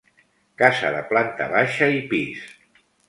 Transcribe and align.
Casa 0.61 0.89
de 0.95 1.03
planta 1.11 1.49
baixa 1.53 1.91
i 1.99 2.01
pis. 2.15 2.43